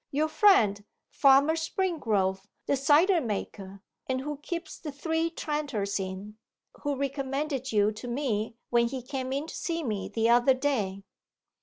[0.09, 6.39] Your friend, Farmer Springrove, the cider maker, and who keeps the Three Tranters Inn;
[6.81, 11.03] who recommended you to me when he came in to see me the other day?